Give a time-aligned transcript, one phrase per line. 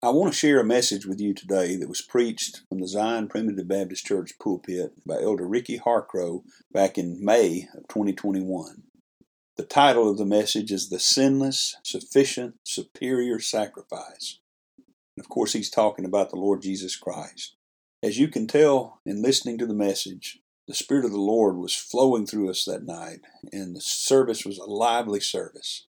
[0.00, 3.26] I want to share a message with you today that was preached from the Zion
[3.26, 8.84] Primitive Baptist Church pulpit by Elder Rickey Harcrow back in May of 2021.
[9.56, 14.38] The title of the message is The Sinless, Sufficient, Superior Sacrifice.
[15.16, 17.56] And of course, he's talking about the Lord Jesus Christ.
[18.00, 20.38] As you can tell in listening to the message,
[20.68, 24.58] the Spirit of the Lord was flowing through us that night, and the service was
[24.58, 25.88] a lively service.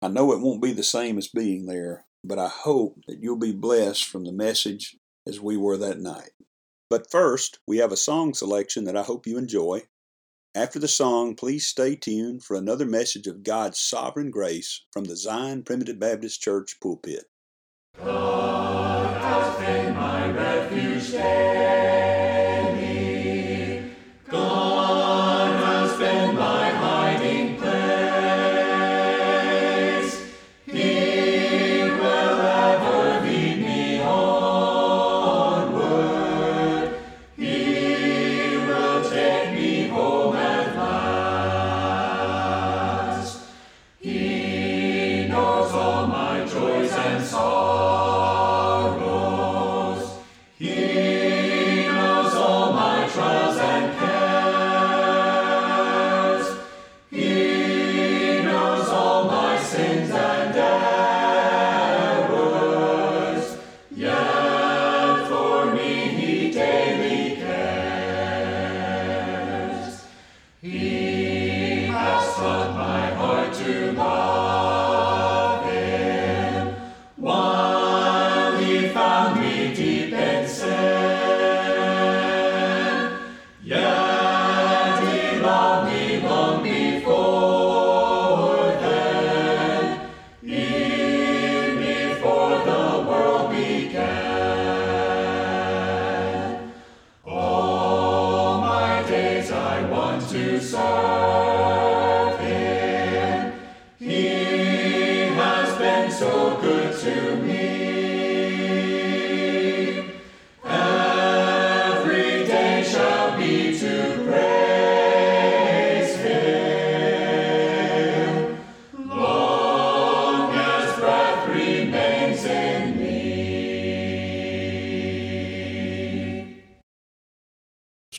[0.00, 3.36] I know it won't be the same as being there, but I hope that you'll
[3.36, 6.30] be blessed from the message as we were that night.
[6.88, 9.82] But first, we have a song selection that I hope you enjoy.
[10.54, 15.16] After the song, please stay tuned for another message of God's sovereign grace from the
[15.16, 17.26] Zion Primitive Baptist Church pulpit.
[18.02, 22.19] God has been my refuge daily.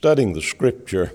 [0.01, 1.12] Studying the Scripture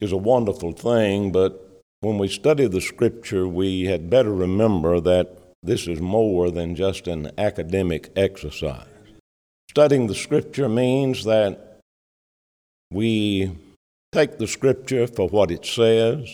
[0.00, 5.36] is a wonderful thing, but when we study the Scripture, we had better remember that
[5.60, 8.86] this is more than just an academic exercise.
[9.68, 11.80] Studying the Scripture means that
[12.92, 13.50] we
[14.12, 16.32] take the Scripture for what it says,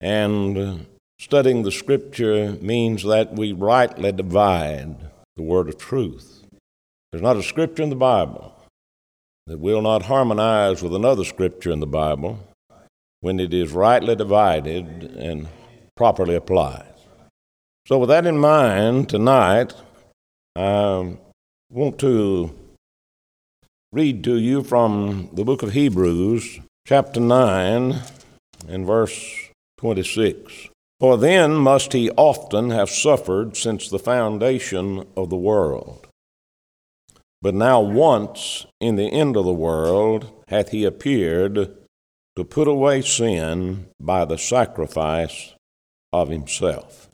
[0.00, 0.84] and
[1.20, 4.96] studying the Scripture means that we rightly divide
[5.36, 6.44] the word of truth.
[7.12, 8.56] There's not a Scripture in the Bible
[9.50, 12.38] that will not harmonize with another scripture in the Bible
[13.20, 15.48] when it is rightly divided and
[15.96, 16.94] properly applied.
[17.88, 19.74] So, with that in mind, tonight,
[20.54, 21.16] I
[21.68, 22.54] want to
[23.90, 27.96] read to you from the book of Hebrews, chapter 9,
[28.68, 30.68] and verse 26.
[31.00, 36.06] For then must he often have suffered since the foundation of the world.
[37.42, 41.54] But now, once in the end of the world, hath he appeared
[42.36, 45.54] to put away sin by the sacrifice
[46.12, 47.08] of himself.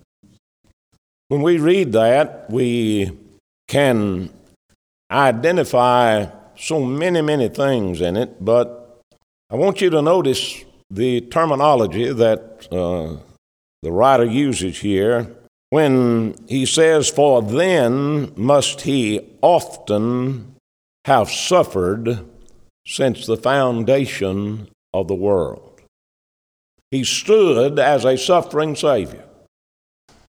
[1.28, 3.10] When we read that, we
[3.68, 4.30] can
[5.10, 6.26] identify
[6.56, 9.00] so many, many things in it, but
[9.50, 13.16] I want you to notice the terminology that uh,
[13.82, 15.36] the writer uses here
[15.70, 20.56] when he says, For then must he often
[21.04, 22.24] have suffered
[22.86, 25.80] since the foundation of the world.
[26.90, 29.24] He stood as a suffering Savior,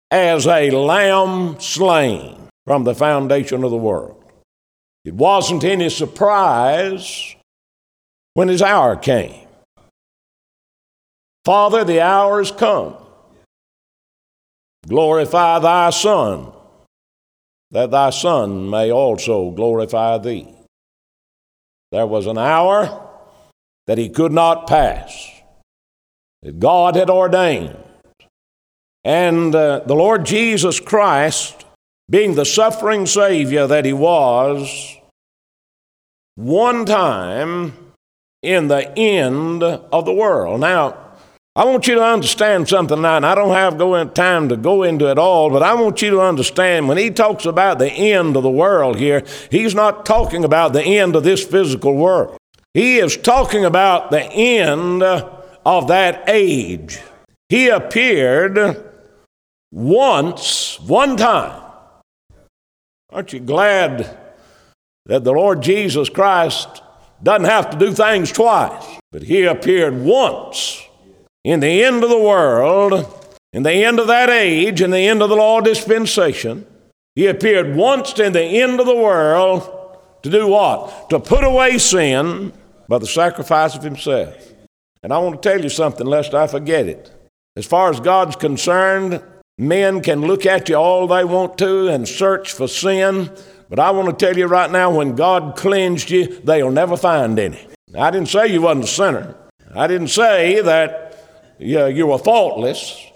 [0.10, 4.24] as a lamb slain from the foundation of the world.
[5.04, 7.36] It wasn't any surprise
[8.34, 9.48] when his hour came.
[11.44, 12.95] Father, the hour has come.
[14.88, 16.51] Glorify thy Son,
[17.69, 20.48] that thy Son may also glorify thee.
[21.92, 23.10] There was an hour
[23.88, 25.30] that he could not pass,
[26.42, 27.78] that God had ordained.
[29.04, 31.66] And uh, the Lord Jesus Christ,
[32.10, 34.98] being the suffering Savior that he was,
[36.36, 37.74] one time
[38.42, 40.60] in the end of the world.
[40.62, 41.11] Now,
[41.53, 45.12] I want you to understand something now, and I don't have time to go into
[45.12, 48.44] it all, but I want you to understand when he talks about the end of
[48.44, 52.38] the world here, he's not talking about the end of this physical world.
[52.74, 57.00] He is talking about the end of that age.
[57.50, 58.86] He appeared
[59.74, 61.63] once, one time.
[63.09, 64.18] Aren't you glad
[65.06, 66.81] that the Lord Jesus Christ
[67.21, 70.88] doesn't have to do things twice, but he appeared once
[71.44, 73.06] in the end of the world,
[73.54, 76.66] in the end of that age, in the end of the law dispensation.
[77.16, 81.10] He appeared once in the end of the world to do what?
[81.10, 82.54] To put away sin
[82.88, 84.54] by the sacrifice of himself.
[85.04, 87.12] And I want to tell you something, lest I forget it.
[87.58, 89.22] As far as God's concerned,
[89.58, 93.30] men can look at you all they want to and search for sin,
[93.68, 97.38] but I want to tell you right now, when God cleansed you, they'll never find
[97.40, 97.68] any.
[97.98, 99.36] I didn't say you wasn't a sinner.
[99.74, 101.11] I didn't say that
[101.62, 103.08] you, you were faultless.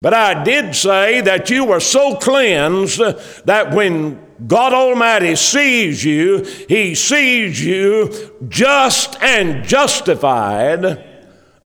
[0.00, 3.00] But I did say that you were so cleansed
[3.46, 8.12] that when God Almighty sees you, He sees you
[8.48, 11.04] just and justified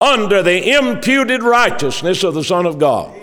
[0.01, 3.19] under the imputed righteousness of the Son of God.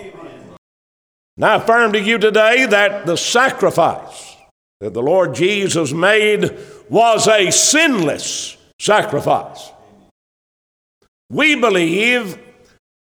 [1.38, 4.36] Now, I affirm to you today that the sacrifice
[4.80, 6.58] that the Lord Jesus made
[6.90, 9.72] was a sinless sacrifice.
[11.34, 12.38] We believe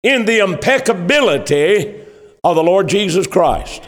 [0.02, 2.04] in the impeccability
[2.44, 3.88] of the Lord Jesus Christ.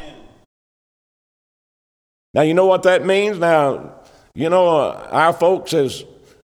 [2.36, 3.40] Now, you know what that means?
[3.40, 4.02] Now,
[4.36, 6.04] you know, uh, our folks is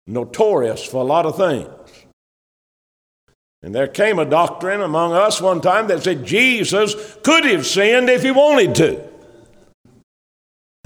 [0.08, 1.68] notorious for a lot of things.
[3.62, 8.10] And there came a doctrine among us one time that said Jesus could have sinned
[8.10, 9.15] if he wanted to.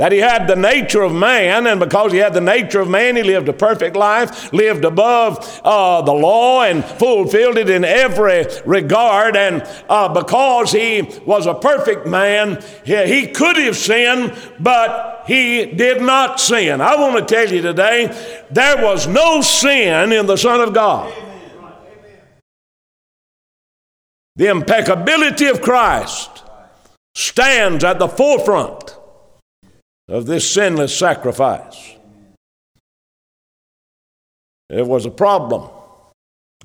[0.01, 3.17] That he had the nature of man, and because he had the nature of man,
[3.17, 8.47] he lived a perfect life, lived above uh, the law, and fulfilled it in every
[8.65, 9.37] regard.
[9.37, 15.67] And uh, because he was a perfect man, he, he could have sinned, but he
[15.67, 16.81] did not sin.
[16.81, 18.07] I want to tell you today,
[18.51, 21.13] there was no sin in the Son of God.
[24.37, 26.43] The impeccability of Christ
[27.15, 28.97] stands at the forefront
[30.11, 31.97] of this sinless sacrifice.
[34.69, 35.71] There was a problem.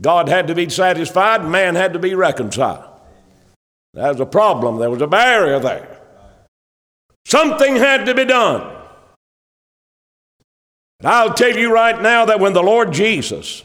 [0.01, 2.83] God had to be satisfied, man had to be reconciled.
[3.93, 6.01] There was a problem, there was a barrier there.
[7.25, 8.75] Something had to be done.
[10.99, 13.63] And I'll tell you right now that when the Lord Jesus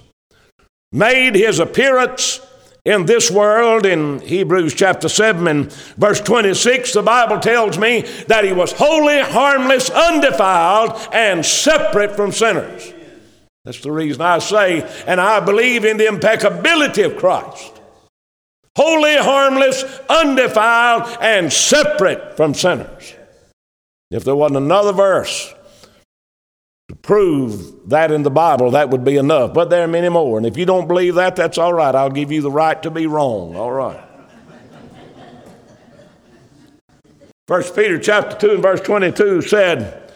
[0.93, 2.41] made his appearance
[2.85, 8.45] in this world in Hebrews chapter 7 and verse 26, the Bible tells me that
[8.45, 12.93] he was holy, harmless, undefiled, and separate from sinners.
[13.65, 17.81] That's the reason I say, and I believe in the impeccability of Christ.
[18.77, 23.15] Holy, harmless, undefiled, and separate from sinners.
[24.11, 25.53] If there wasn't another verse
[26.91, 29.55] to prove that in the Bible, that would be enough.
[29.55, 30.39] But there are many more.
[30.39, 31.95] And if you don't believe that, that's all right.
[31.95, 33.55] I'll give you the right to be wrong.
[33.55, 34.05] All right.
[37.47, 40.13] First Peter chapter 2 and verse 22 said,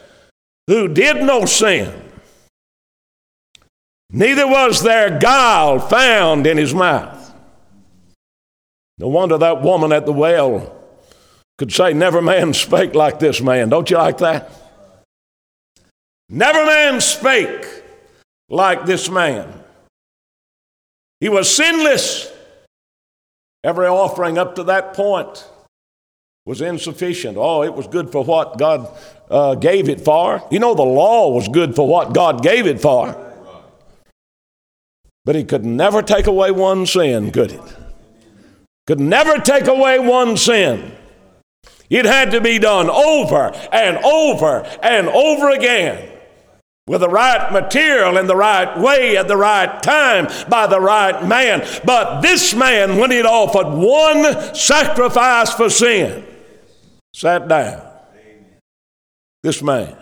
[0.66, 1.92] Who did no sin,
[4.10, 7.32] neither was there guile found in his mouth.
[8.98, 10.76] No wonder that woman at the well
[11.56, 13.68] could say, Never man spake like this man.
[13.68, 14.63] Don't you like that?
[16.34, 17.64] Never man spake
[18.48, 19.62] like this man.
[21.20, 22.28] He was sinless.
[23.62, 25.48] Every offering up to that point
[26.44, 27.36] was insufficient.
[27.38, 28.88] Oh, it was good for what God
[29.30, 30.42] uh, gave it for.
[30.50, 33.14] You know, the law was good for what God gave it for.
[35.24, 37.76] But He could never take away one sin, could it?
[38.88, 40.96] Could never take away one sin.
[41.88, 46.10] It had to be done over and over and over again.
[46.86, 51.26] With the right material in the right way at the right time by the right
[51.26, 51.66] man.
[51.84, 56.24] But this man, when he'd offered one sacrifice for sin,
[57.14, 57.82] sat down.
[59.42, 59.96] This man.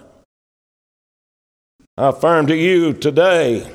[1.97, 3.71] I affirm to you today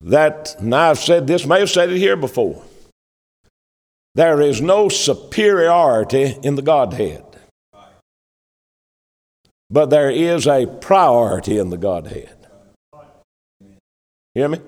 [0.00, 2.62] that, and I've said this, may have said it here before,
[4.14, 7.24] there is no superiority in the Godhead.
[9.70, 12.34] But there is a priority in the Godhead.
[14.34, 14.60] Hear me?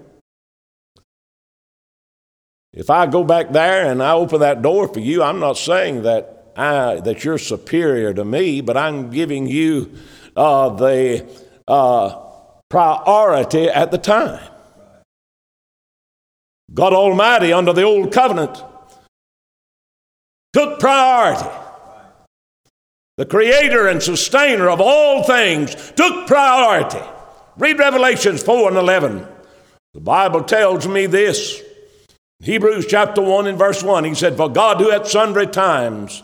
[2.73, 6.03] If I go back there and I open that door for you, I'm not saying
[6.03, 9.93] that I, that you're superior to me, but I'm giving you
[10.37, 11.27] uh, the
[11.67, 12.17] uh,
[12.69, 14.41] priority at the time.
[16.73, 18.63] God Almighty under the old covenant
[20.53, 21.49] took priority.
[23.17, 27.05] The creator and sustainer of all things took priority.
[27.59, 29.27] Read Revelations 4 and 11.
[29.93, 31.63] The Bible tells me this.
[32.43, 36.23] Hebrews chapter 1 and verse 1, he said, For God who at sundry times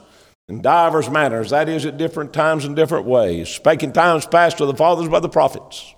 [0.49, 4.59] in divers manners, that is, at different times and different ways, spake in times past
[4.59, 5.95] to the fathers by the prophets,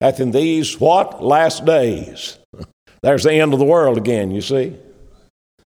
[0.00, 1.24] hath in these what?
[1.24, 2.38] Last days.
[3.02, 4.76] There's the end of the world again, you see.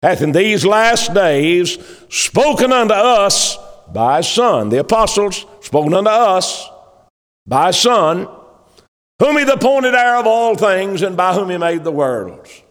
[0.01, 1.77] Hath in these last days
[2.09, 3.57] spoken unto us
[3.93, 4.69] by his Son.
[4.69, 6.69] The apostles spoken unto us
[7.45, 8.27] by his Son,
[9.19, 12.63] whom he the appointed heir of all things, and by whom he made the worlds,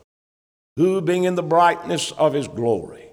[0.76, 3.10] who being in the brightness of his glory,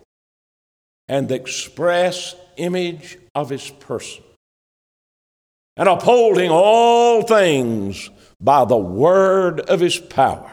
[1.07, 4.23] and the express image of his person,
[5.75, 8.09] and upholding all things
[8.39, 10.51] by the word of his power,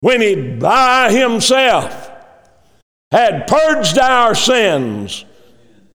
[0.00, 2.10] when he by himself
[3.10, 5.24] had purged our sins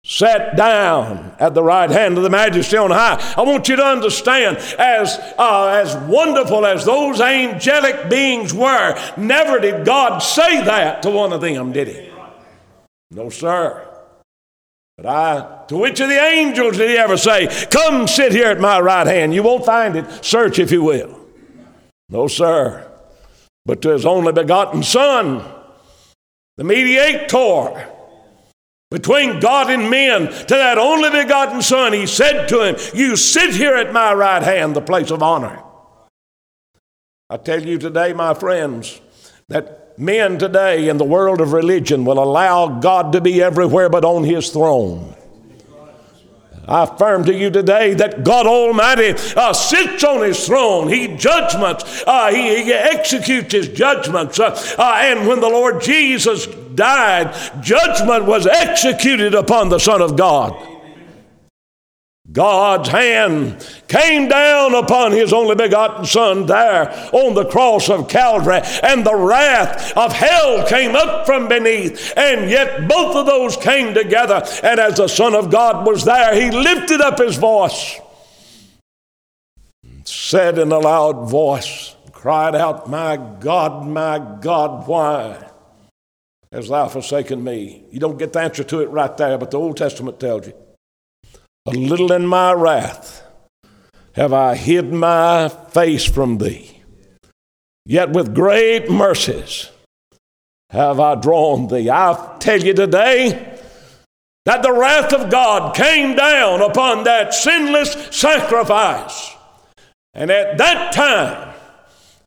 [0.10, 3.34] sat down at the right hand of the majesty on high.
[3.38, 9.60] I want you to understand, as, uh, as wonderful as those angelic beings were, never
[9.60, 12.10] did God say that to one of them, did he?
[13.12, 13.86] No, sir.
[14.98, 18.60] But I, to which of the angels did he ever say, Come sit here at
[18.60, 19.34] my right hand?
[19.34, 20.26] You won't find it.
[20.26, 21.20] Search if you will.
[22.10, 22.92] No, sir.
[23.64, 25.46] But to his only begotten Son,
[26.58, 27.88] the mediator
[28.92, 33.54] between God and men, to that only begotten Son, he said to him, You sit
[33.54, 35.64] here at my right hand, the place of honor.
[37.30, 39.00] I tell you today, my friends,
[39.50, 44.04] that men today in the world of religion will allow God to be everywhere but
[44.04, 45.16] on his throne.
[46.68, 50.88] I affirm to you today that God Almighty uh, sits on His throne.
[50.88, 52.04] He judgments.
[52.06, 54.40] Uh, he, he, executes His judgments.
[54.40, 60.16] Uh, uh, and when the Lord Jesus died, judgment was executed upon the Son of
[60.16, 60.79] God.
[62.32, 68.62] God's hand came down upon his only begotten Son there on the cross of Calvary,
[68.84, 72.14] and the wrath of hell came up from beneath.
[72.16, 74.44] And yet both of those came together.
[74.62, 78.00] And as the Son of God was there, he lifted up his voice,
[80.04, 85.50] said in a loud voice, cried out, My God, my God, why
[86.52, 87.86] hast thou forsaken me?
[87.90, 90.54] You don't get the answer to it right there, but the Old Testament tells you.
[91.70, 93.24] A little in my wrath
[94.14, 96.82] have I hid my face from thee.
[97.86, 99.70] Yet with great mercies
[100.72, 101.90] have I drawn thee.
[101.90, 103.60] I tell you today
[104.46, 109.36] that the wrath of God came down upon that sinless sacrifice.
[110.14, 111.54] And at that time,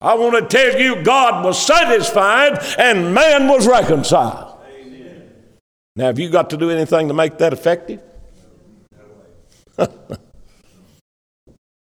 [0.00, 4.58] I want to tell you, God was satisfied and man was reconciled.
[4.68, 5.32] Amen.
[5.96, 8.00] Now, have you got to do anything to make that effective?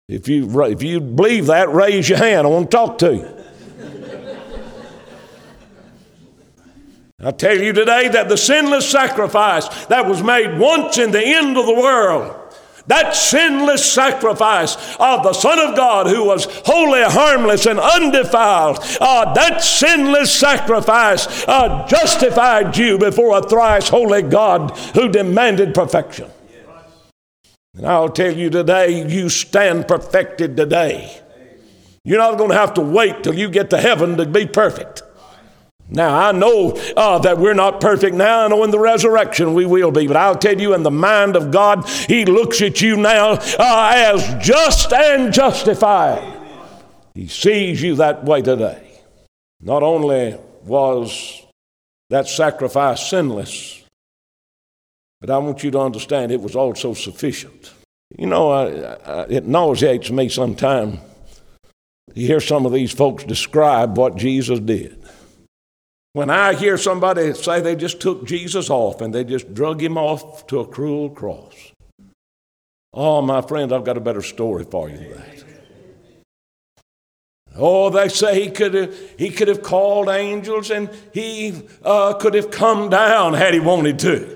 [0.08, 2.46] if, you, if you believe that, raise your hand.
[2.46, 3.36] I want to talk to you.
[7.18, 11.56] I tell you today that the sinless sacrifice that was made once in the end
[11.56, 12.36] of the world,
[12.88, 19.32] that sinless sacrifice of the Son of God who was wholly harmless and undefiled, uh,
[19.32, 26.30] that sinless sacrifice uh, justified you before a thrice holy God who demanded perfection.
[27.76, 31.20] And I'll tell you today, you stand perfected today.
[32.04, 35.02] You're not going to have to wait till you get to heaven to be perfect.
[35.88, 38.44] Now, I know uh, that we're not perfect now.
[38.44, 40.06] I know in the resurrection we will be.
[40.06, 43.92] But I'll tell you, in the mind of God, He looks at you now uh,
[43.94, 46.34] as just and justified.
[47.14, 49.00] He sees you that way today.
[49.60, 51.44] Not only was
[52.10, 53.82] that sacrifice sinless,
[55.20, 57.72] but I want you to understand it was also sufficient.
[58.16, 60.98] You know, uh, it nauseates me sometimes
[62.14, 65.02] to hear some of these folks describe what Jesus did.
[66.12, 69.98] When I hear somebody say they just took Jesus off and they just drug him
[69.98, 71.72] off to a cruel cross.
[72.94, 75.44] Oh, my friends, I've got a better story for you than that.
[77.58, 82.34] Oh, they say he could have, he could have called angels and he uh, could
[82.34, 84.35] have come down had he wanted to.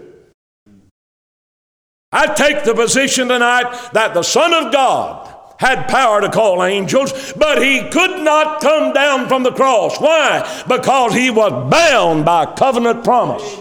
[2.13, 7.33] I take the position tonight that the Son of God had power to call angels,
[7.35, 10.01] but he could not come down from the cross.
[10.01, 10.65] Why?
[10.67, 13.61] Because he was bound by covenant promise.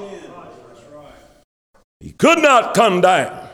[1.99, 3.49] He could not come down.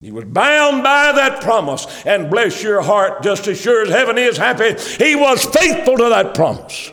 [0.00, 1.86] He was bound by that promise.
[2.04, 6.08] And bless your heart, just as sure as heaven is happy, he was faithful to
[6.08, 6.90] that promise.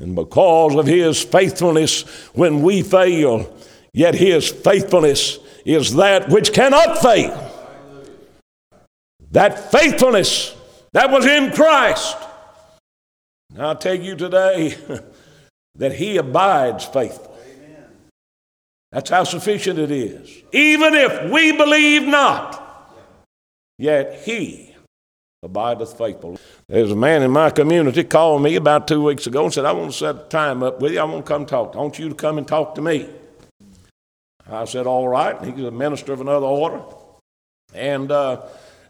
[0.00, 2.02] And because of his faithfulness
[2.34, 3.55] when we fail,
[3.96, 7.42] yet his faithfulness is that which cannot fail.
[9.32, 10.54] That faithfulness
[10.92, 12.16] that was in Christ.
[13.58, 14.76] I'll tell you today
[15.76, 17.36] that he abides faithful.
[18.92, 20.42] That's how sufficient it is.
[20.52, 22.92] Even if we believe not,
[23.78, 24.74] yet he
[25.42, 26.38] abideth faithful.
[26.68, 29.72] There's a man in my community called me about two weeks ago and said, I
[29.72, 31.00] want to set a time up with you.
[31.00, 31.74] I want to come talk.
[31.74, 33.08] I want you to come and talk to me.
[34.50, 35.40] I said, All right.
[35.42, 36.82] He's a minister of another order.
[37.74, 38.42] And uh,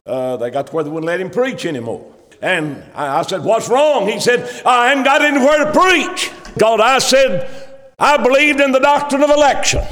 [0.04, 2.12] uh, they got to where they wouldn't let him preach anymore.
[2.42, 4.08] And I, I said, What's wrong?
[4.08, 6.30] He said, I haven't got anywhere to preach.
[6.58, 7.50] God, I said,
[7.98, 9.82] I believed in the doctrine of election.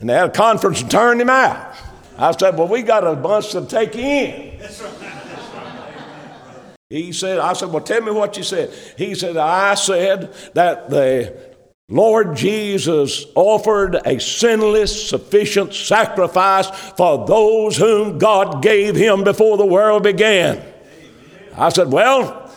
[0.00, 1.74] And they had a conference and turned him out.
[2.18, 4.60] I said, Well, we got a bunch to take in.
[6.88, 8.72] He said, I said, Well, tell me what you said.
[8.96, 11.45] He said, I said that the
[11.88, 19.66] Lord Jesus offered a sinless, sufficient sacrifice for those whom God gave him before the
[19.66, 20.62] world began.
[21.56, 22.50] I said, Well,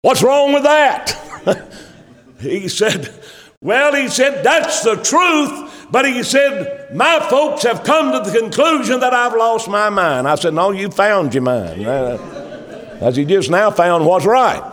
[0.00, 1.18] what's wrong with that?
[2.40, 3.14] he said,
[3.62, 5.86] well, he said, that's the truth.
[5.92, 10.26] But he said, my folks have come to the conclusion that I've lost my mind.
[10.26, 11.86] I said, no, you found your mind.
[11.86, 14.71] As he just now found what's right.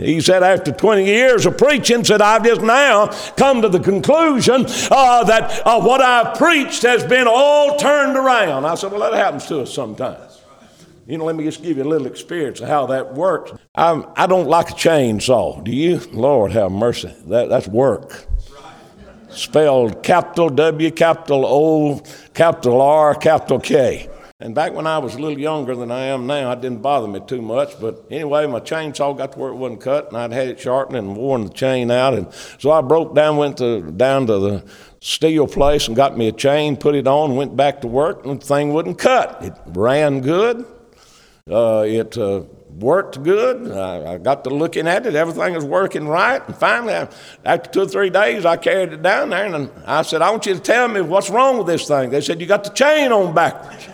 [0.00, 4.64] He said, after 20 years of preaching, said, I've just now come to the conclusion
[4.90, 8.64] uh, that uh, what I've preached has been all turned around.
[8.64, 10.40] I said, well, that happens to us sometimes.
[11.06, 13.52] You know, let me just give you a little experience of how that works.
[13.74, 15.62] I'm, I do not like a chainsaw.
[15.64, 15.98] Do you?
[16.12, 17.12] Lord have mercy.
[17.26, 18.26] That, that's work.
[19.30, 24.08] Spelled capital W, capital O, capital R, capital K.
[24.42, 27.06] And back when I was a little younger than I am now, it didn't bother
[27.06, 27.78] me too much.
[27.78, 30.96] But anyway, my chainsaw got to where it wasn't cut, and I'd had it sharpened
[30.96, 32.14] and worn the chain out.
[32.14, 34.64] And so I broke down, went to, down to the
[35.00, 38.40] steel place and got me a chain, put it on, went back to work, and
[38.40, 39.44] the thing wouldn't cut.
[39.44, 40.64] It ran good.
[41.50, 42.44] Uh, it uh,
[42.78, 43.70] worked good.
[43.70, 45.16] I, I, got to looking at it.
[45.16, 46.40] Everything was working right.
[46.46, 47.08] And finally, I,
[47.44, 50.46] after two or three days, I carried it down there and I said, I want
[50.46, 52.10] you to tell me what's wrong with this thing.
[52.10, 53.88] They said, You got the chain on backwards.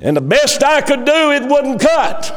[0.00, 2.32] And the best I could do, it wouldn't cut.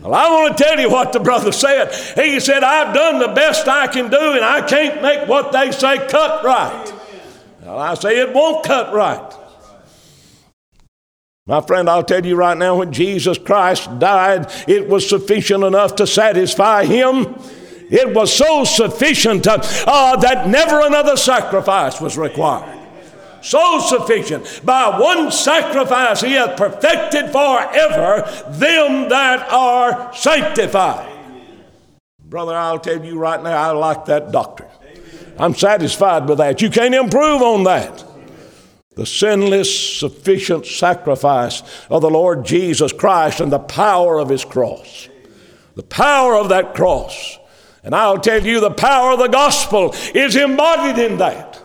[0.00, 1.94] Well, I want to tell you what the brother said.
[2.16, 5.70] He said, I've done the best I can do, and I can't make what they
[5.70, 6.92] say cut right.
[7.62, 9.32] Well, I say it won't cut right.
[11.46, 15.96] My friend, I'll tell you right now, when Jesus Christ died, it was sufficient enough
[15.96, 17.31] to satisfy him.
[17.92, 22.78] It was so sufficient uh, uh, that never another sacrifice was required.
[23.42, 24.62] So sufficient.
[24.64, 31.12] By one sacrifice, he hath perfected forever them that are sanctified.
[32.24, 34.70] Brother, I'll tell you right now, I like that doctrine.
[35.38, 36.62] I'm satisfied with that.
[36.62, 38.04] You can't improve on that.
[38.94, 45.10] The sinless, sufficient sacrifice of the Lord Jesus Christ and the power of His cross.
[45.74, 47.38] The power of that cross.
[47.82, 51.60] And I'll tell you, the power of the gospel is embodied in that.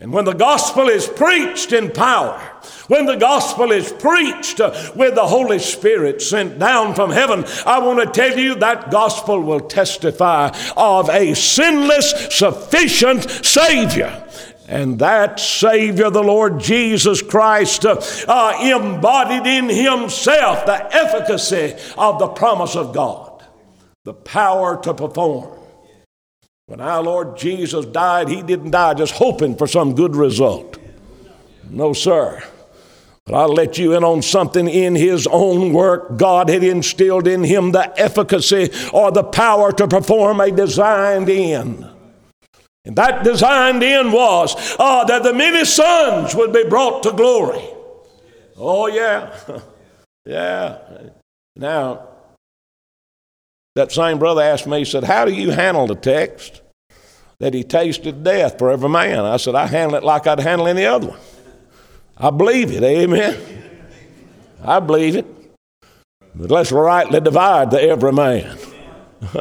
[0.00, 2.38] And when the gospel is preached in power,
[2.86, 4.60] when the gospel is preached
[4.94, 9.40] with the Holy Spirit sent down from heaven, I want to tell you that gospel
[9.40, 14.24] will testify of a sinless, sufficient Savior.
[14.68, 22.20] And that Savior, the Lord Jesus Christ, uh, uh, embodied in Himself the efficacy of
[22.20, 23.27] the promise of God,
[24.08, 25.50] the power to perform.
[26.64, 30.78] When our Lord Jesus died, He didn't die just hoping for some good result.
[31.68, 32.42] No, sir.
[33.26, 36.16] But I'll let you in on something in his own work.
[36.16, 41.86] God had instilled in him the efficacy or the power to perform a designed end.
[42.86, 47.62] And that designed end was uh, that the many sons would be brought to glory.
[48.56, 49.38] Oh, yeah.
[50.24, 50.78] yeah.
[51.54, 52.08] Now,
[53.78, 56.62] that same brother asked me, he said, How do you handle the text
[57.38, 59.20] that he tasted death for every man?
[59.20, 61.20] I said, I handle it like I'd handle any other one.
[62.16, 63.40] I believe it, amen.
[64.64, 65.26] I believe it.
[66.34, 68.58] But let's rightly divide the every man.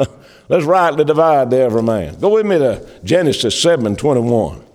[0.49, 2.19] let's rightly divide the every man.
[2.19, 4.66] Go with me to Genesis 7 21.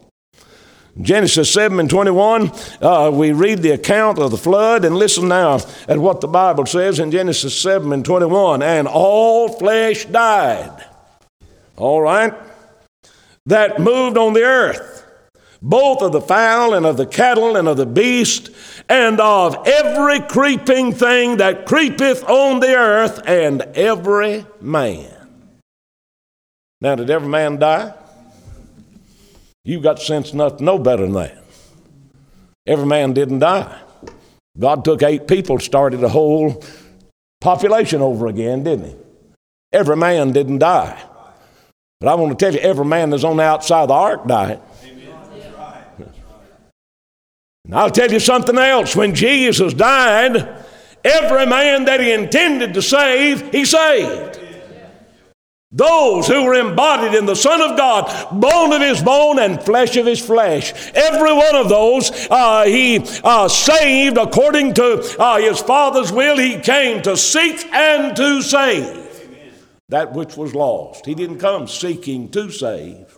[1.00, 2.52] Genesis 7 and 21,
[2.82, 6.66] uh, we read the account of the flood, and listen now at what the Bible
[6.66, 8.62] says in Genesis 7 and 21.
[8.62, 10.84] And all flesh died.
[11.76, 12.34] All right?
[13.46, 15.06] That moved on the earth,
[15.62, 18.50] both of the fowl and of the cattle and of the beast,
[18.88, 25.08] and of every creeping thing that creepeth on the earth, and every man.
[26.82, 27.94] Now, did every man die?
[29.64, 31.42] You've got sense enough to know better than that.
[32.66, 33.80] Every man didn't die.
[34.58, 36.62] God took eight people, started a whole
[37.40, 38.96] population over again, didn't he?
[39.72, 41.00] Every man didn't die.
[42.00, 44.26] But I want to tell you, every man that's on the outside of the ark
[44.26, 44.60] died.
[47.64, 48.96] And I'll tell you something else.
[48.96, 50.64] When Jesus died,
[51.04, 54.40] every man that he intended to save, he saved.
[55.74, 59.96] Those who were embodied in the Son of God, bone of his bone and flesh
[59.96, 60.74] of his flesh.
[60.94, 66.36] Every one of those uh, he uh, saved according to uh, his Father's will.
[66.36, 69.02] He came to seek and to save
[69.88, 71.06] that which was lost.
[71.06, 73.16] He didn't come seeking to save,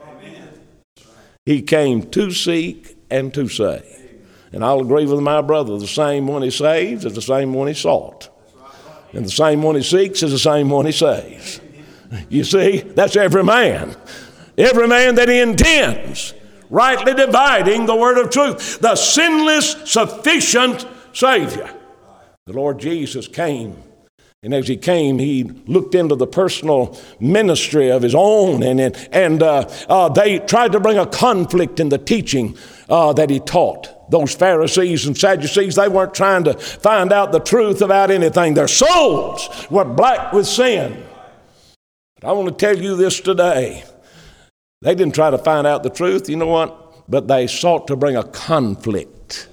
[1.45, 3.85] he came to seek and to save.
[4.53, 7.67] And I'll agree with my brother the same one he saves is the same one
[7.67, 8.29] he sought,
[9.13, 11.61] and the same one he seeks is the same one he saves.
[12.29, 13.97] You see, that's every man.
[14.57, 16.35] Every man that he intends,
[16.71, 21.71] rightly dividing the word of truth, the sinless, sufficient Savior.
[22.47, 23.83] The Lord Jesus came.
[24.43, 28.79] And as he came, he looked into the personal ministry of his own, and,
[29.11, 32.55] and uh, uh, they tried to bring a conflict in the teaching
[32.91, 34.11] uh, that he taught.
[34.11, 38.53] Those Pharisees and Sadducees, they weren't trying to find out the truth about anything.
[38.53, 41.03] Their souls were black with sin.
[42.25, 43.85] I want to tell you this today.
[44.81, 47.11] They didn't try to find out the truth, you know what?
[47.11, 49.49] But they sought to bring a conflict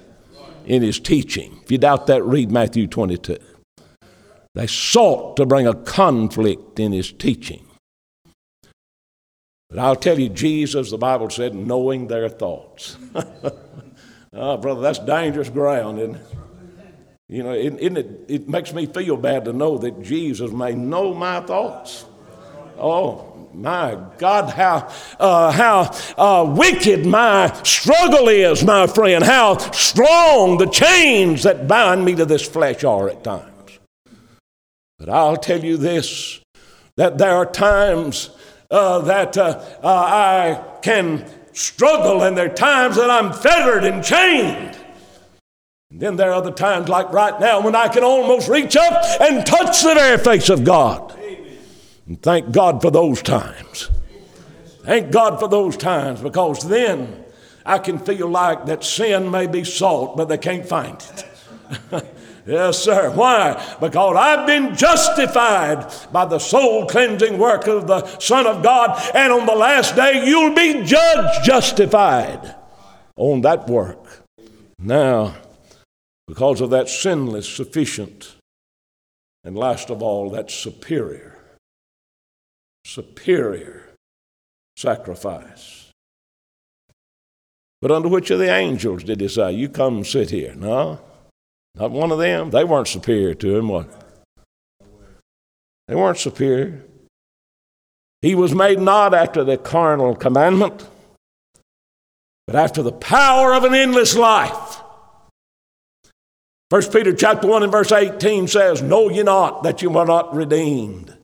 [0.64, 1.60] in his teaching.
[1.62, 3.36] If you doubt that, read Matthew 22.
[4.54, 7.66] They sought to bring a conflict in his teaching.
[9.68, 12.96] But I'll tell you, Jesus, the Bible said, knowing their thoughts.
[14.32, 16.26] oh, brother, that's dangerous ground, isn't it?
[17.28, 21.14] You know, it, it, it makes me feel bad to know that Jesus may know
[21.14, 22.06] my thoughts.
[22.82, 24.90] Oh, my God, how,
[25.20, 29.22] uh, how uh, wicked my struggle is, my friend.
[29.22, 33.78] How strong the chains that bind me to this flesh are at times.
[34.98, 36.40] But I'll tell you this
[36.96, 38.30] that there are times
[38.70, 44.02] uh, that uh, uh, I can struggle, and there are times that I'm fettered and
[44.02, 44.76] chained.
[45.90, 49.04] And then there are other times, like right now, when I can almost reach up
[49.20, 51.18] and touch the very face of God.
[52.06, 53.90] And thank God for those times.
[54.84, 57.24] Thank God for those times because then
[57.64, 62.04] I can feel like that sin may be sought, but they can't find it.
[62.46, 63.10] yes, sir.
[63.10, 63.76] Why?
[63.80, 69.32] Because I've been justified by the soul cleansing work of the Son of God, and
[69.32, 72.56] on the last day you'll be judged justified
[73.16, 74.24] on that work.
[74.80, 75.36] Now,
[76.26, 78.34] because of that sinless, sufficient,
[79.44, 81.31] and last of all, that superior
[82.84, 83.88] superior
[84.76, 85.90] sacrifice.
[87.80, 90.54] But under which of the angels did he say, You come sit here?
[90.54, 91.00] No,
[91.74, 92.50] not one of them.
[92.50, 93.88] They weren't superior to him, what?
[95.88, 96.84] They weren't superior.
[98.20, 100.86] He was made not after the carnal commandment,
[102.46, 104.80] but after the power of an endless life.
[106.70, 110.34] 1 Peter chapter 1 and verse 18 says, Know ye not that you were not
[110.34, 111.16] redeemed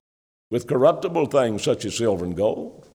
[0.51, 2.89] with corruptible things such as silver and gold.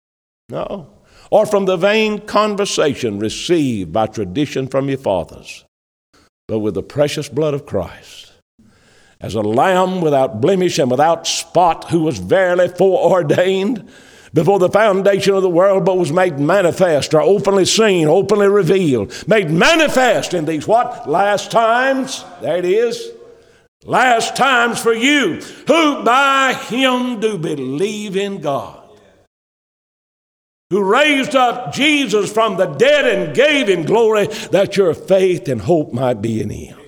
[0.48, 0.90] No.
[1.30, 5.64] Or from the vain conversation received by tradition from your fathers,
[6.48, 8.32] but with the precious blood of Christ.
[9.20, 13.88] As a lamb without blemish and without spot, who was verily foreordained
[14.34, 19.14] before the foundation of the world, but was made manifest or openly seen, openly revealed,
[19.28, 21.08] made manifest in these what?
[21.08, 22.24] Last times.
[22.42, 23.13] There it is.
[23.84, 28.80] Last times for you who by him do believe in God.
[30.70, 35.60] Who raised up Jesus from the dead and gave him glory that your faith and
[35.60, 36.78] hope might be in him.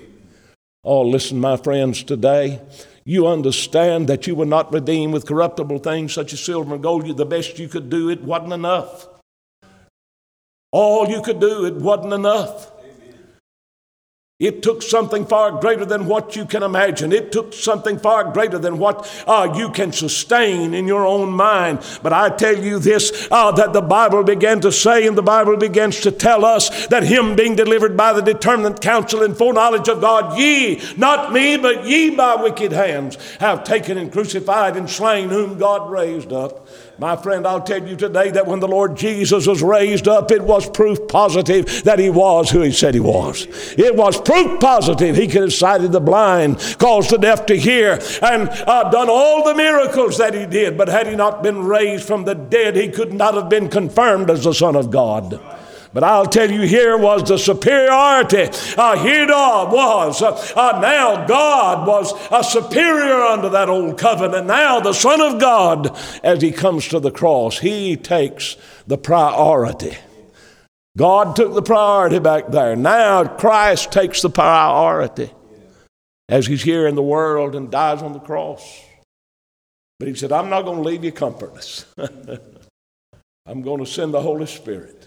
[0.82, 2.60] Oh, listen, my friends, today
[3.04, 7.06] you understand that you were not redeemed with corruptible things such as silver and gold.
[7.06, 9.06] You, the best you could do, it wasn't enough.
[10.72, 12.72] All you could do, it wasn't enough.
[14.38, 17.10] It took something far greater than what you can imagine.
[17.10, 21.78] It took something far greater than what uh, you can sustain in your own mind.
[22.02, 25.56] But I tell you this uh, that the Bible began to say, and the Bible
[25.56, 30.02] begins to tell us that Him being delivered by the determinate counsel and foreknowledge of
[30.02, 35.30] God, ye, not me, but ye by wicked hands, have taken and crucified and slain
[35.30, 39.46] whom God raised up my friend, I'll tell you today that when the Lord Jesus
[39.46, 43.46] was raised up, it was proof positive that he was who he said he was.
[43.76, 48.00] It was proof positive he could have sighted the blind, caused the deaf to hear,
[48.22, 50.78] and uh, done all the miracles that he did.
[50.78, 54.30] But had he not been raised from the dead, he could not have been confirmed
[54.30, 55.38] as the Son of God.
[55.92, 58.48] But I'll tell you, here was the superiority.
[58.76, 60.22] Uh, here was.
[60.22, 64.46] Uh, uh, now God was a superior unto that old covenant.
[64.46, 69.96] Now the Son of God, as he comes to the cross, he takes the priority.
[70.96, 72.74] God took the priority back there.
[72.74, 75.30] Now Christ takes the priority
[76.28, 78.82] as he's here in the world and dies on the cross.
[79.98, 81.86] But he said, I'm not going to leave you comfortless.
[83.46, 85.05] I'm going to send the Holy Spirit.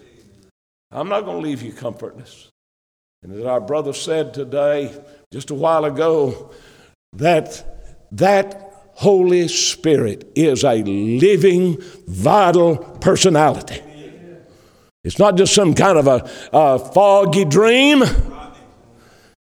[0.92, 2.50] I'm not going to leave you comfortless.
[3.22, 4.94] And as our brother said today,
[5.30, 6.50] just a while ago,
[7.12, 13.80] that that Holy Spirit is a living, vital personality.
[15.04, 18.02] It's not just some kind of a, a foggy dream.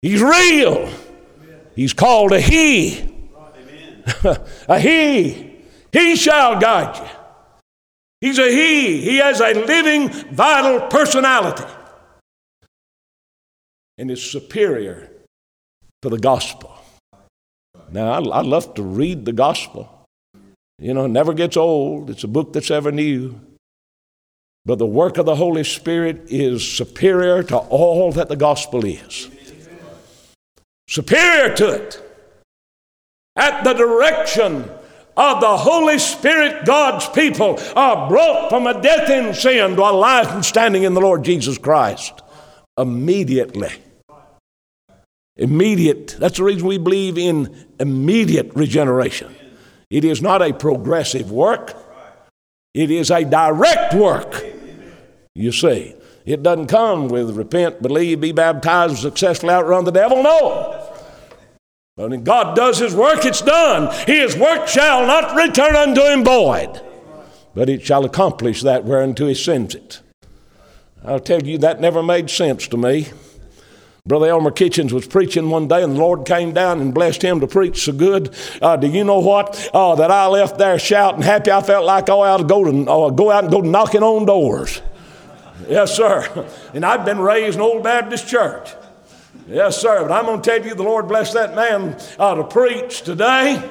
[0.02, 0.90] He's real.
[1.74, 3.14] He's called a He.
[4.68, 5.56] a He.
[5.92, 7.25] He shall guide you.
[8.20, 9.00] He's a He.
[9.02, 11.64] He has a living, vital personality.
[13.98, 15.10] And is superior
[16.02, 16.76] to the gospel.
[17.90, 20.04] Now, I, I love to read the gospel.
[20.78, 22.10] You know, it never gets old.
[22.10, 23.40] It's a book that's ever new.
[24.66, 29.30] But the work of the Holy Spirit is superior to all that the gospel is.
[30.88, 32.02] Superior to it.
[33.36, 34.68] At the direction
[35.16, 39.92] of the Holy Spirit, God's people are brought from a death in sin to a
[39.92, 42.22] life and standing in the Lord Jesus Christ
[42.78, 43.72] immediately.
[45.36, 46.16] Immediate.
[46.18, 49.34] That's the reason we believe in immediate regeneration.
[49.90, 51.74] It is not a progressive work,
[52.74, 54.44] it is a direct work.
[55.34, 60.22] You see, it doesn't come with repent, believe, be baptized, successfully outrun the devil.
[60.22, 60.85] No.
[61.96, 63.90] But when God does His work, it's done.
[64.06, 66.82] His work shall not return unto Him void,
[67.54, 70.02] but it shall accomplish that whereunto He sends it.
[71.02, 73.08] I'll tell you, that never made sense to me.
[74.06, 77.40] Brother Elmer Kitchens was preaching one day, and the Lord came down and blessed him
[77.40, 78.34] to preach so good.
[78.60, 79.70] Uh, do you know what?
[79.72, 81.50] Uh, that I left there shouting happy.
[81.50, 84.02] I felt like oh, I ought to go, to, uh, go out and go knocking
[84.02, 84.82] on doors.
[85.66, 86.46] Yes, sir.
[86.74, 88.68] And I've been raised in Old Baptist Church.
[89.48, 90.02] Yes, sir.
[90.02, 93.62] But I'm going to tell you, the Lord bless that man uh, to preach today.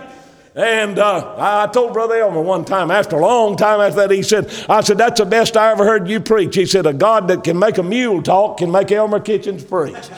[0.56, 4.24] And uh, I told Brother Elmer one time, after a long time after that, he
[4.24, 6.56] said, I said, that's the best I ever heard you preach.
[6.56, 9.96] He said, a God that can make a mule talk can make Elmer Kitchens preach.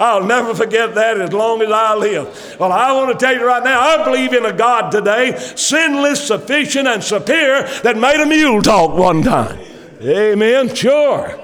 [0.00, 2.56] I'll never forget that as long as I live.
[2.58, 6.26] Well, I want to tell you right now, I believe in a God today, sinless,
[6.26, 9.60] sufficient, and superior, that made a mule talk one time.
[10.00, 10.74] Amen.
[10.74, 11.43] Sure.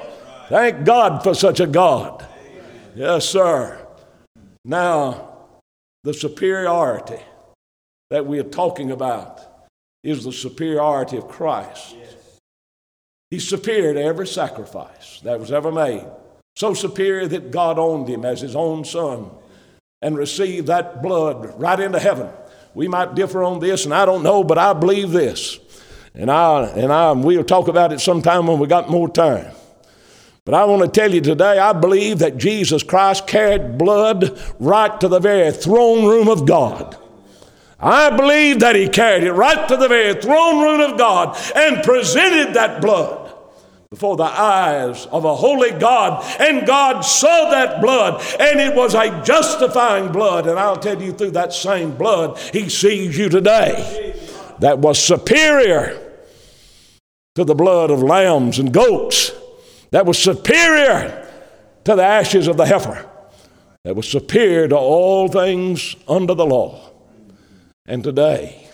[0.50, 2.26] Thank God for such a God.
[2.96, 3.86] Yes, sir.
[4.64, 5.46] Now,
[6.02, 7.20] the superiority
[8.10, 9.40] that we are talking about
[10.02, 11.94] is the superiority of Christ.
[13.30, 16.04] He's superior to every sacrifice that was ever made.
[16.56, 19.30] So superior that God owned him as his own son
[20.02, 22.28] and received that blood right into heaven.
[22.74, 25.60] We might differ on this, and I don't know, but I believe this.
[26.12, 29.54] And I and I we'll talk about it sometime when we got more time.
[30.44, 35.00] But I want to tell you today, I believe that Jesus Christ carried blood right
[35.00, 36.96] to the very throne room of God.
[37.78, 41.82] I believe that he carried it right to the very throne room of God and
[41.82, 43.32] presented that blood
[43.90, 46.24] before the eyes of a holy God.
[46.40, 50.46] And God saw that blood, and it was a justifying blood.
[50.46, 54.14] And I'll tell you, through that same blood, he sees you today.
[54.60, 55.98] that was superior
[57.34, 59.32] to the blood of lambs and goats,
[59.90, 61.28] that was superior
[61.84, 63.08] to the ashes of the heifer,
[63.84, 66.90] that was superior to all things under the law.
[67.86, 68.68] And today,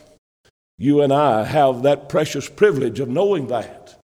[0.78, 3.98] you and I have that precious privilege of knowing that.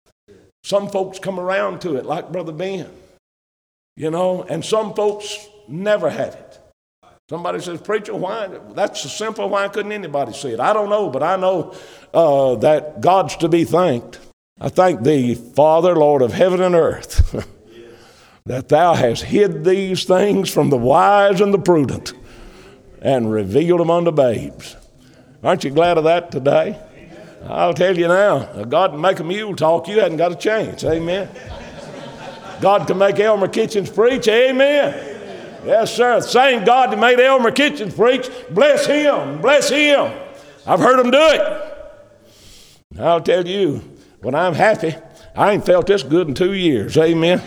[0.62, 2.88] Some folks come around to it, like Brother Ben,
[3.96, 6.58] you know, and some folks never had it.
[7.28, 8.48] Somebody says, Preacher, why?
[8.74, 9.48] That's simple.
[9.48, 10.60] Why couldn't anybody see it?
[10.60, 11.74] I don't know, but I know
[12.12, 14.18] uh, that God's to be thanked.
[14.60, 17.46] I thank thee, Father, Lord of heaven and earth,
[18.44, 22.12] that thou hast hid these things from the wise and the prudent
[23.00, 24.76] and revealed them unto babes.
[25.42, 26.78] Aren't you glad of that today?
[27.46, 30.84] I'll tell you now, God can make a mule talk, you hadn't got a chance.
[30.84, 31.28] Amen.
[32.60, 34.28] God can make Elmer Kitchens preach.
[34.28, 34.92] Amen.
[35.64, 36.20] Yes, sir.
[36.20, 40.12] The same God that made Elmer Kitchens preach, bless him, bless him.
[40.66, 41.76] I've heard him do it.
[42.98, 43.82] I'll tell you,
[44.20, 44.94] when I'm happy,
[45.34, 46.96] I ain't felt this good in two years.
[46.96, 47.42] Amen.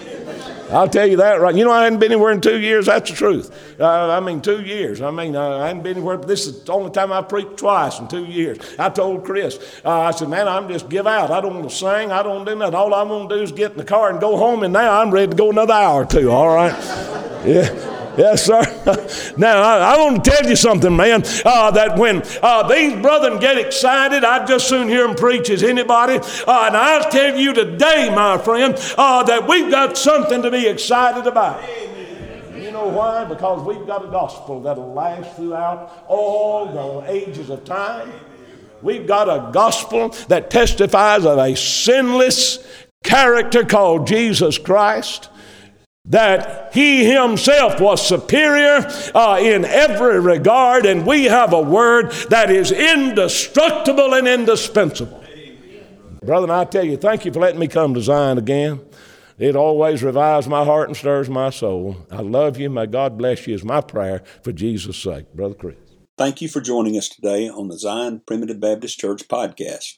[0.71, 1.53] I'll tell you that right.
[1.53, 2.87] You know, I hadn't been anywhere in two years.
[2.87, 3.79] That's the truth.
[3.79, 5.01] Uh, I mean, two years.
[5.01, 6.17] I mean, uh, I hadn't been anywhere.
[6.17, 8.57] But This is the only time I preached twice in two years.
[8.79, 11.29] I told Chris, uh, I said, man, I'm just give out.
[11.29, 12.11] I don't want to sing.
[12.11, 12.73] I don't do nothing.
[12.73, 14.63] All I'm going to do is get in the car and go home.
[14.63, 16.31] And now I'm ready to go another hour or two.
[16.31, 17.19] All right.
[17.43, 17.92] Yeah.
[18.17, 18.61] Yes, sir.
[19.37, 23.39] now, I, I, want to tell you something, man, uh, that when uh, these brethren
[23.39, 26.17] get excited, I'd just soon hear them preach as anybody.
[26.17, 30.67] Uh, and I'll tell you today, my friend, uh, that we've got something to be
[30.67, 31.63] excited about.
[32.55, 33.25] You know why?
[33.25, 38.11] Because we've got a gospel that'll last throughout all the ages of time.
[38.83, 42.67] We've got a gospel that testifies of a sinless
[43.03, 45.29] character called Jesus Christ
[46.05, 48.85] that he himself was superior
[49.15, 55.23] uh, in every regard, and we have a word that is indestructible and indispensable.
[56.23, 58.81] Brother, and I tell you, thank you for letting me come to Zion again.
[59.37, 62.05] It always revives my heart and stirs my soul.
[62.11, 62.69] I love you.
[62.69, 65.33] May God bless you, is my prayer for Jesus' sake.
[65.33, 65.75] Brother Chris.
[66.17, 69.97] Thank you for joining us today on the Zion Primitive Baptist Church podcast.